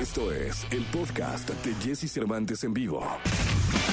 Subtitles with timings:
[0.00, 3.06] Esto es el podcast de Jesse Cervantes en vivo.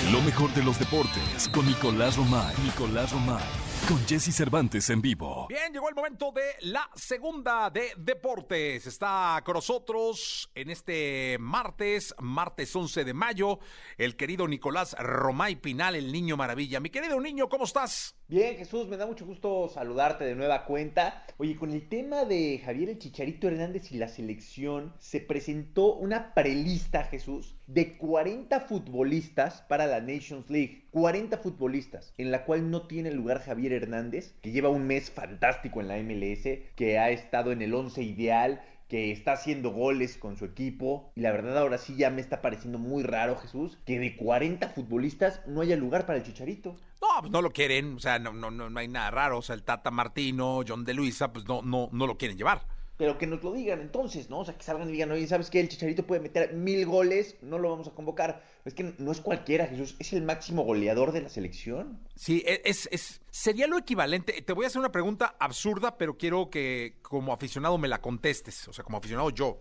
[0.10, 2.56] Lo mejor de los deportes con Nicolás Romay.
[2.64, 3.44] Nicolás Romay.
[3.88, 5.48] Con Jesse Cervantes en vivo.
[5.48, 8.86] Bien, llegó el momento de la segunda de deportes.
[8.86, 13.60] Está con nosotros en este martes, martes 11 de mayo,
[13.98, 16.82] el querido Nicolás Romay Pinal, el niño maravilla.
[16.82, 18.14] Mi querido niño, ¿cómo estás?
[18.28, 21.26] Bien, Jesús, me da mucho gusto saludarte de nueva cuenta.
[21.38, 26.34] Oye, con el tema de Javier el Chicharito Hernández y la selección, se presentó una
[26.34, 30.88] prelista, Jesús, de 40 futbolistas para la Nations League.
[30.92, 35.82] 40 futbolistas, en la cual no tiene lugar Javier Hernández, que lleva un mes fantástico
[35.82, 40.38] en la MLS, que ha estado en el 11 ideal, que está haciendo goles con
[40.38, 41.12] su equipo.
[41.16, 44.70] Y la verdad ahora sí ya me está pareciendo muy raro, Jesús, que de 40
[44.70, 46.76] futbolistas no haya lugar para el Chicharito.
[47.02, 49.40] No, pues no lo quieren, o sea, no, no, no, hay nada raro.
[49.40, 52.77] O sea, el Tata Martino, John de Luisa, pues no, no, no lo quieren llevar.
[52.98, 54.40] Pero que nos lo digan entonces, ¿no?
[54.40, 55.60] O sea, que salgan y digan, oye, ¿sabes qué?
[55.60, 58.44] El Chicharito puede meter mil goles, no lo vamos a convocar.
[58.66, 62.00] Es que no es cualquiera, Jesús, es el máximo goleador de la selección.
[62.16, 64.42] Sí, e, es, es, sería lo equivalente.
[64.42, 68.68] Te voy a hacer una pregunta absurda, pero quiero que como aficionado me la contestes,
[68.68, 69.60] o sea, como aficionado yo.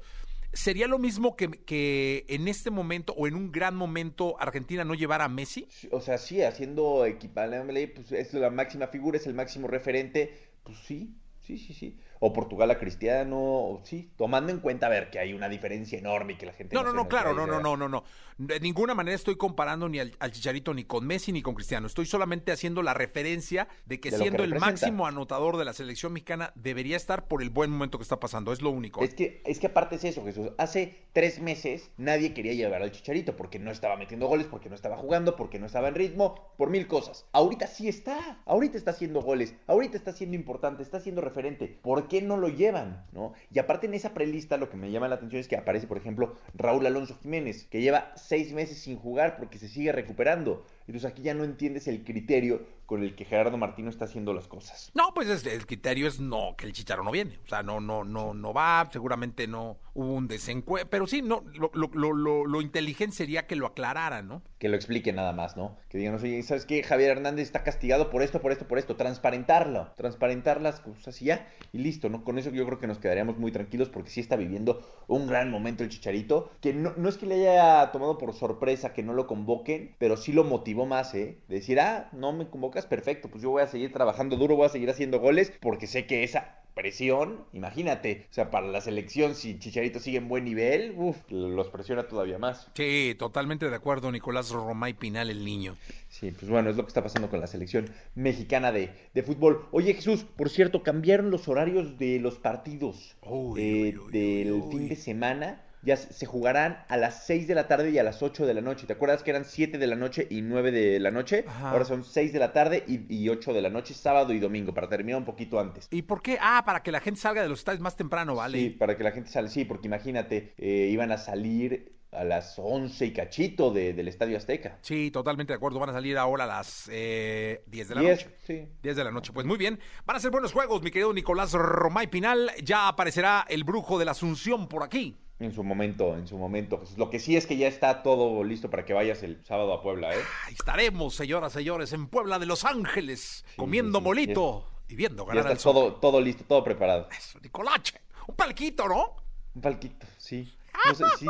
[0.54, 4.94] ¿Sería lo mismo que, que en este momento o en un gran momento Argentina no
[4.94, 5.68] llevara a Messi?
[5.90, 10.78] O sea, sí, haciendo equivalente, pues es la máxima figura, es el máximo referente, pues
[10.78, 15.18] sí, sí, sí, sí o Portugal a Cristiano, sí, tomando en cuenta, a ver, que
[15.18, 16.74] hay una diferencia enorme y que la gente...
[16.74, 18.04] No, no, no, claro, no, no, no, no, no.
[18.38, 21.86] De ninguna manera estoy comparando ni al, Chicharito ni con Messi ni con Cristiano.
[21.86, 26.52] Estoy solamente haciendo la referencia de que siendo el máximo anotador de la selección mexicana
[26.54, 28.52] debería estar por el buen momento que está pasando.
[28.52, 29.02] Es lo único.
[29.02, 30.50] Es que, es que aparte es eso, Jesús.
[30.58, 34.74] Hace tres meses nadie quería llevar al Chicharito porque no estaba metiendo goles, porque no
[34.74, 37.24] estaba jugando, porque no estaba en ritmo, por mil cosas.
[37.32, 38.42] Ahorita sí está.
[38.44, 39.54] Ahorita está haciendo goles.
[39.66, 41.78] Ahorita está siendo importante, está siendo referente.
[41.82, 43.04] ¿Por qué no lo llevan?
[43.12, 43.32] ¿no?
[43.50, 45.96] Y aparte en esa prelista lo que me llama la atención es que aparece, por
[45.98, 50.64] ejemplo, Raúl Alonso Jiménez, que lleva seis meses sin jugar porque se sigue recuperando.
[50.86, 54.46] Entonces aquí ya no entiendes el criterio con el que Gerardo Martino está haciendo las
[54.46, 54.92] cosas.
[54.94, 57.40] No, pues el criterio es no, que el Chicharo no viene.
[57.44, 60.88] O sea, no, no, no, no va, seguramente no hubo un desencuentro.
[60.88, 64.42] Pero sí, no, lo, lo, lo, lo, inteligente sería que lo aclararan, ¿no?
[64.58, 65.76] Que lo explique nada más, ¿no?
[65.88, 66.84] Que digan, oye, ¿sabes qué?
[66.84, 68.94] Javier Hernández está castigado por esto, por esto, por esto.
[68.94, 72.24] Transparentarlo, transparentar las cosas y ya, y listo, ¿no?
[72.24, 75.50] Con eso yo creo que nos quedaríamos muy tranquilos porque sí está viviendo un gran
[75.50, 79.12] momento el Chicharito, que no, no es que le haya tomado por sorpresa que no
[79.12, 81.38] lo convoquen, pero sí lo motivó más, ¿eh?
[81.48, 84.66] De decir, ah, no me convocas, perfecto, pues yo voy a seguir trabajando duro, voy
[84.66, 89.34] a seguir haciendo goles, porque sé que esa presión, imagínate, o sea, para la selección,
[89.34, 92.68] si Chicharito sigue en buen nivel, uf, los presiona todavía más.
[92.74, 95.74] Sí, totalmente de acuerdo, Nicolás Romay Pinal, el niño.
[96.08, 99.66] Sí, pues bueno, es lo que está pasando con la selección mexicana de, de fútbol.
[99.72, 103.16] Oye, Jesús, por cierto, cambiaron los horarios de los partidos
[103.56, 107.98] eh, del fin de semana ya se jugarán a las 6 de la tarde y
[107.98, 108.86] a las 8 de la noche.
[108.86, 111.44] ¿Te acuerdas que eran 7 de la noche y 9 de la noche?
[111.62, 114.88] Ahora son 6 de la tarde y, 8 de la noche, sábado y domingo, para
[114.88, 115.86] terminar un poquito antes.
[115.92, 116.38] ¿Y por qué?
[116.40, 118.58] Ah, para que la gente salga de los estadios más temprano, ¿vale?
[118.58, 122.58] Sí, para que la gente salga, sí, porque imagínate, eh, iban a salir a las
[122.58, 124.78] 11 y cachito del Estadio Azteca.
[124.82, 125.78] Sí, totalmente de acuerdo.
[125.78, 128.28] Van a salir ahora a las eh, 10 de la noche.
[128.46, 128.68] Sí.
[128.82, 129.32] 10 de la noche.
[129.32, 129.78] Pues muy bien.
[130.04, 132.50] Van a ser buenos juegos, mi querido Nicolás Romay Pinal.
[132.62, 135.16] Ya aparecerá el brujo de la Asunción por aquí.
[135.38, 136.82] En su momento, en su momento.
[136.96, 139.82] Lo que sí es que ya está todo listo para que vayas el sábado a
[139.82, 140.22] Puebla, ¿eh?
[140.50, 145.96] estaremos, señoras, señores, en Puebla de Los Ángeles, comiendo molito y viendo ganar está todo,
[145.96, 147.08] todo listo, todo preparado.
[147.14, 148.00] Eso, Nicolache.
[148.28, 149.16] Un palquito, ¿no?
[149.54, 150.50] Un palquito, sí.
[150.86, 151.26] No sé, sí,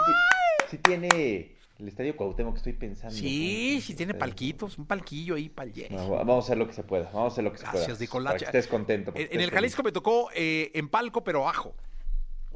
[0.79, 3.15] tiene el estadio Cuauhtémoc que estoy pensando.
[3.15, 7.05] Sí, sí tiene palquitos, un palquillo ahí para Vamos a hacer lo que se pueda,
[7.13, 7.87] vamos a hacer lo que se pueda.
[7.87, 8.11] Gracias.
[8.11, 9.13] Para que estés contento.
[9.15, 11.75] En, el Jalisco me tocó eh, en palco, pero abajo.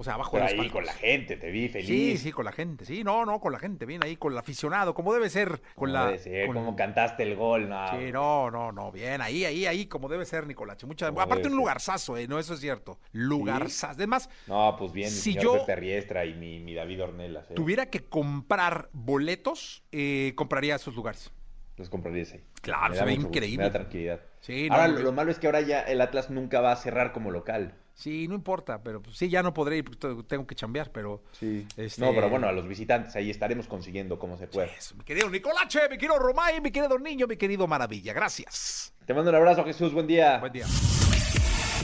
[0.00, 1.86] O sea, abajo de ahí con la gente, te vi feliz.
[1.86, 2.86] Sí, sí, con la gente.
[2.86, 3.84] Sí, no, no, con la gente.
[3.84, 5.60] Bien ahí, con el aficionado, como debe ser.
[5.74, 7.86] Con la, debe ser, como cantaste el gol, no.
[7.90, 8.90] Sí, no, no, no.
[8.90, 10.86] Bien, ahí, ahí, ahí, como debe ser, Nicolache.
[10.86, 11.08] Mucha...
[11.08, 12.26] Aparte, un lugarzazo, ¿eh?
[12.26, 12.98] No, eso es cierto.
[13.12, 13.92] Lugarzazo.
[13.92, 14.30] Además.
[14.46, 17.50] No, pues bien, si mi yo Riestra y mi, mi David Ornelas.
[17.50, 17.54] ¿eh?
[17.54, 21.30] Tuviera que comprar boletos, eh, compraría esos lugares.
[21.76, 22.42] Los compraría ahí.
[22.62, 23.58] Claro, se ve increíble.
[23.58, 24.20] me da tranquilidad.
[24.41, 27.30] Sí, ahora, lo malo es que ahora ya el Atlas nunca va a cerrar como
[27.30, 27.74] local.
[28.00, 31.22] Sí, no importa, pero pues, sí, ya no podré ir porque tengo que chambear, pero...
[31.32, 31.66] Sí.
[31.76, 32.00] Este...
[32.00, 34.70] No, pero bueno, a los visitantes ahí estaremos consiguiendo como se puede.
[34.97, 38.14] mi querido Nicolache, mi querido Romay, mi querido niño, mi querido Maravilla.
[38.14, 38.94] Gracias.
[39.04, 39.92] Te mando un abrazo, Jesús.
[39.92, 40.38] Buen día.
[40.38, 40.64] Buen día.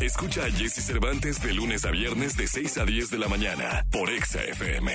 [0.00, 3.84] Escucha a Jesse Cervantes de lunes a viernes de 6 a 10 de la mañana
[3.90, 4.92] por Exa FM.